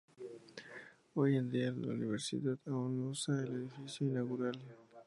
[1.13, 4.59] Hoy en día la universidad aún usa el edificio inaugural.